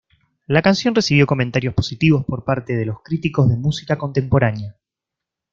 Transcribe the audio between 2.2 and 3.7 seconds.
por parte de los críticos de